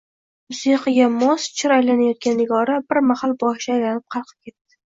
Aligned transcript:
Musiqaga 0.53 1.09
mos 1.17 1.45
chir 1.59 1.75
aylanyotgan 1.77 2.41
Nigora 2.43 2.81
bir 2.89 3.03
mahal 3.13 3.39
boshi 3.45 3.73
aylanib 3.77 4.05
qalqib 4.17 4.37
ketdi 4.49 4.79